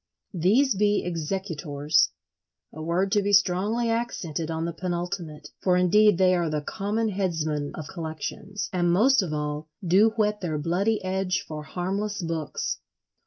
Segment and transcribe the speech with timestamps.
[0.33, 6.49] These be Executors—a word to be strongly accented on the penultimate; for, indeed, they are
[6.49, 11.61] the common headsmen of collections, and most of all do whet their bloody edge for
[11.61, 12.79] harmless books.